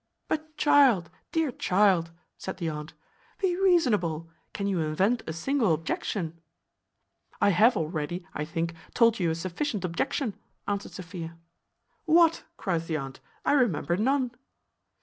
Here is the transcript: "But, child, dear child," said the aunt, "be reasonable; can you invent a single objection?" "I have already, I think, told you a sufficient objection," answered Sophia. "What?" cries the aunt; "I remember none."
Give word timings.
"But, 0.27 0.57
child, 0.57 1.11
dear 1.31 1.51
child," 1.51 2.09
said 2.35 2.57
the 2.57 2.69
aunt, 2.69 2.95
"be 3.37 3.55
reasonable; 3.55 4.31
can 4.51 4.65
you 4.65 4.79
invent 4.79 5.21
a 5.27 5.31
single 5.31 5.75
objection?" 5.75 6.41
"I 7.39 7.49
have 7.49 7.77
already, 7.77 8.25
I 8.33 8.43
think, 8.43 8.73
told 8.95 9.19
you 9.19 9.29
a 9.29 9.35
sufficient 9.35 9.85
objection," 9.85 10.33
answered 10.67 10.93
Sophia. 10.93 11.37
"What?" 12.05 12.45
cries 12.57 12.87
the 12.87 12.97
aunt; 12.97 13.19
"I 13.45 13.51
remember 13.53 13.95
none." 13.95 14.31